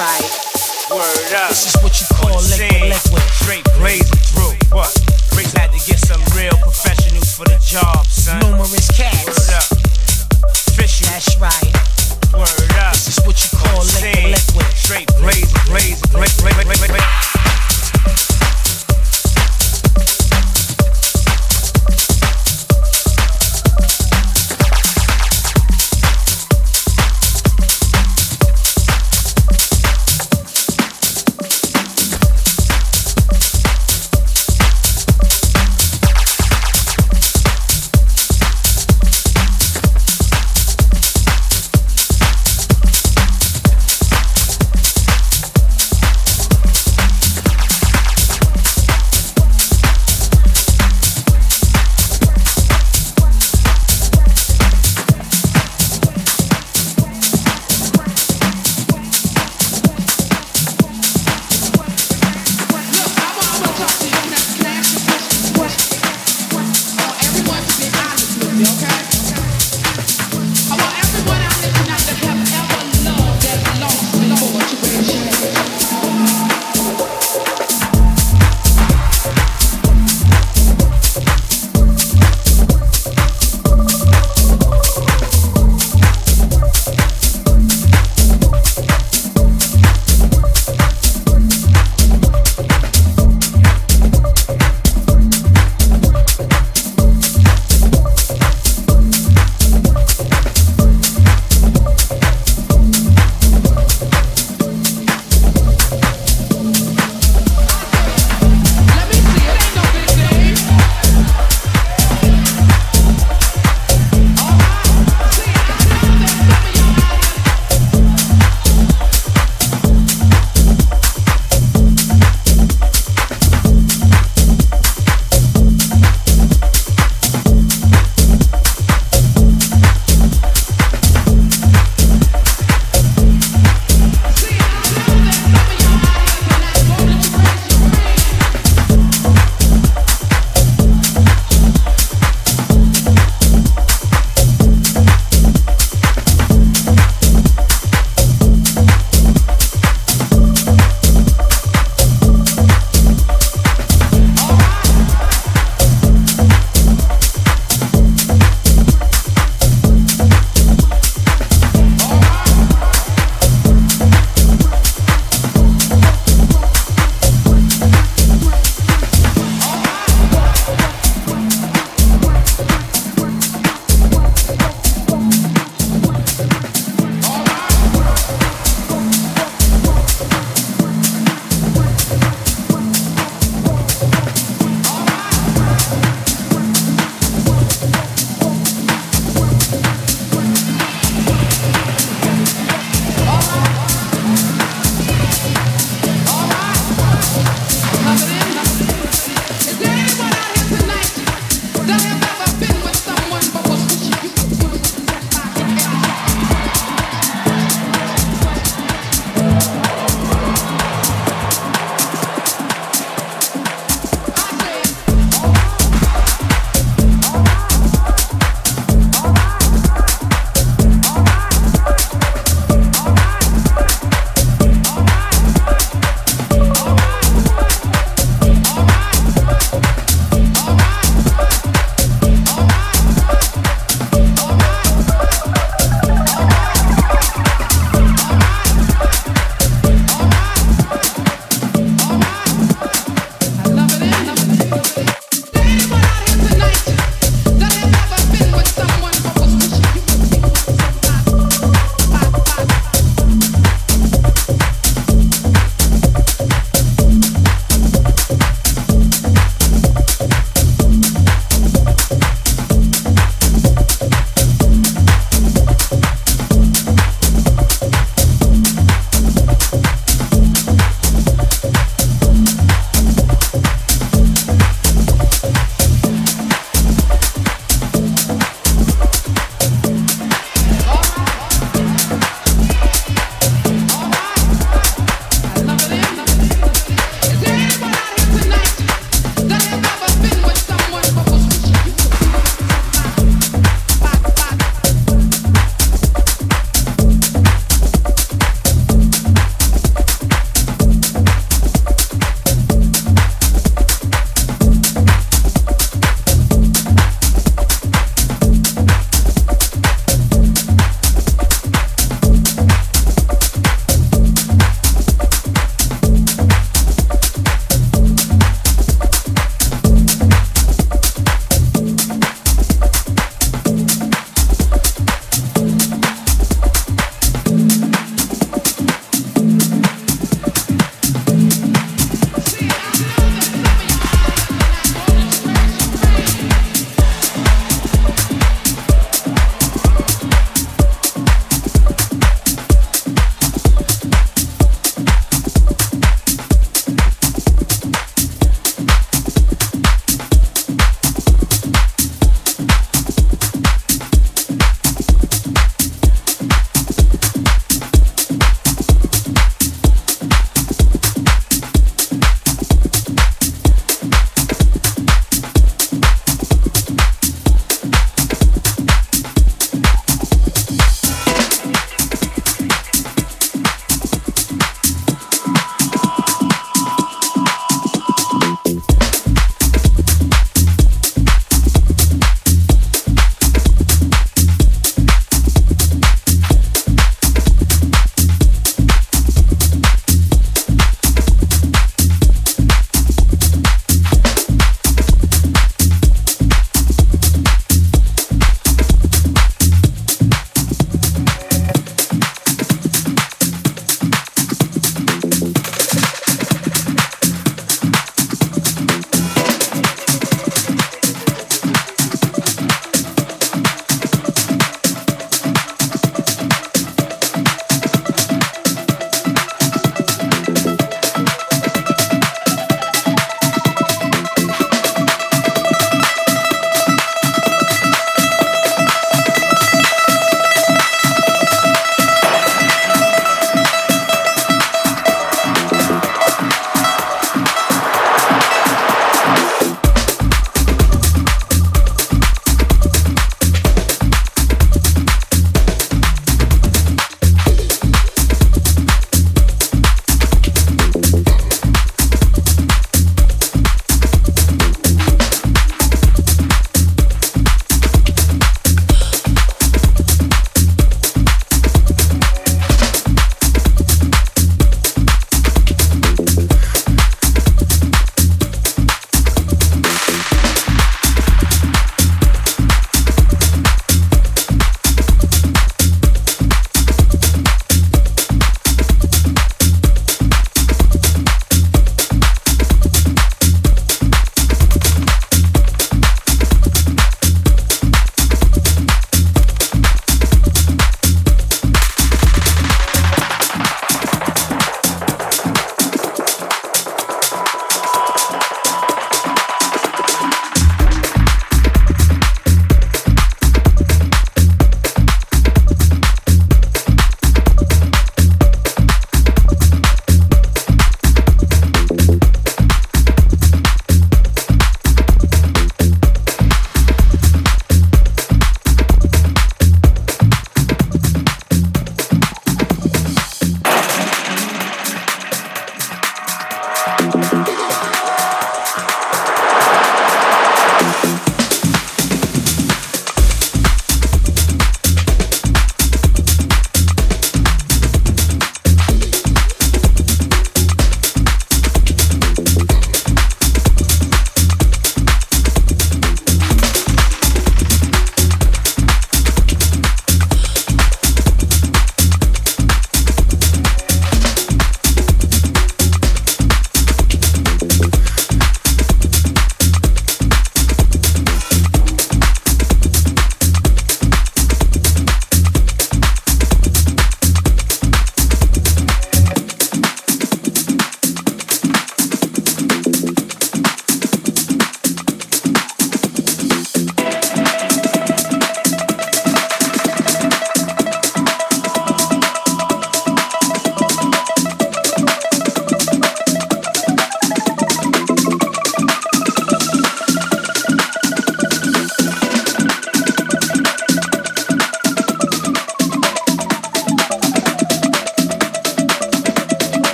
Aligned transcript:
right. 0.00 0.49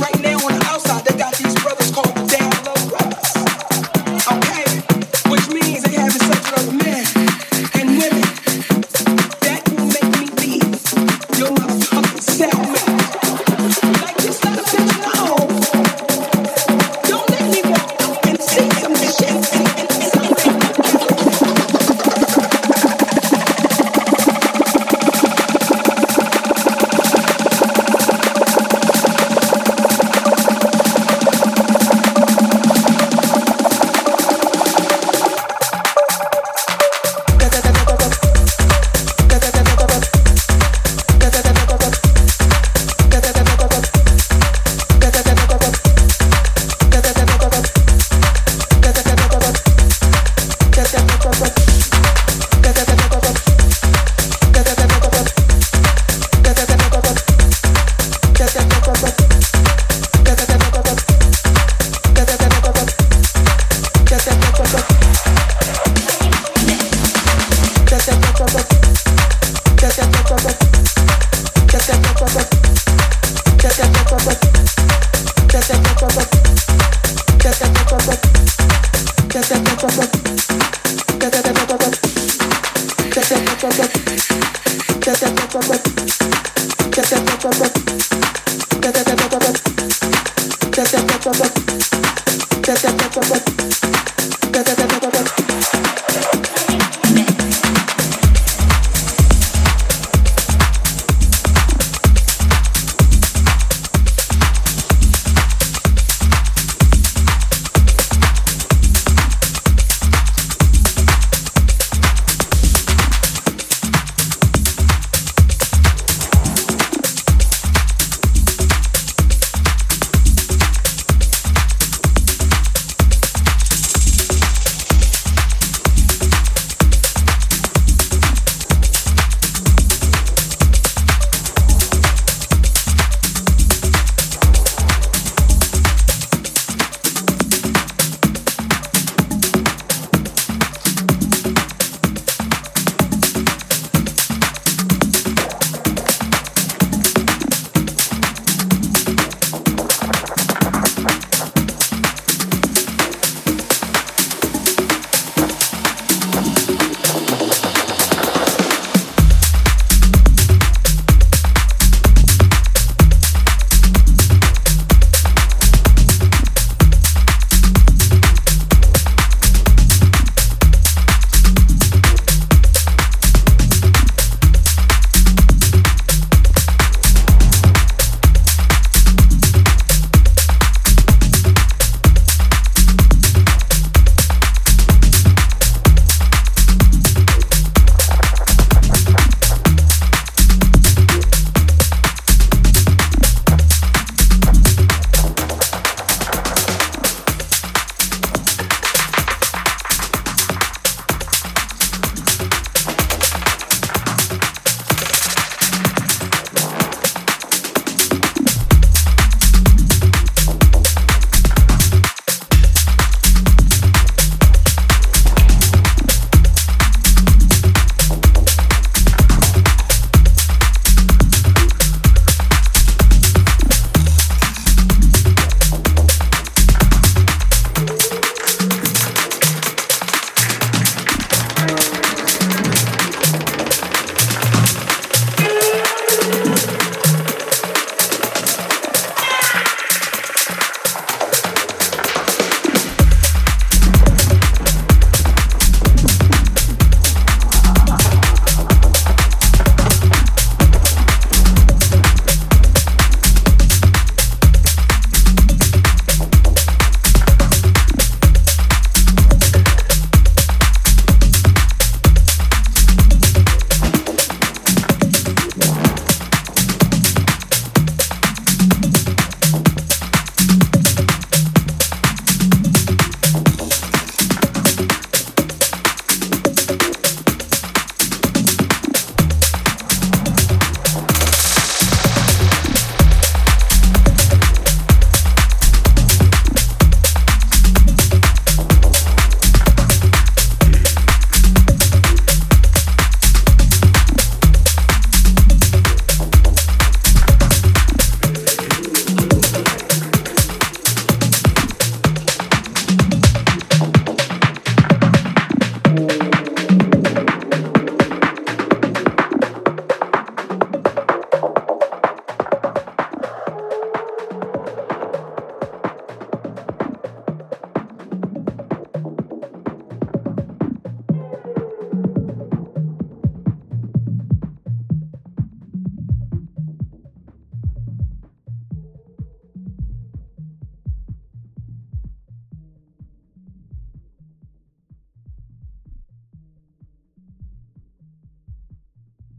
Get 0.00 1.47